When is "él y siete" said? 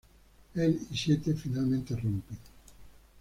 0.55-1.35